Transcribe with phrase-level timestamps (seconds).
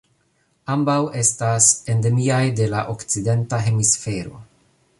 [0.75, 4.43] Ambaŭ estas endemiaj de la Okcidenta Hemisfero.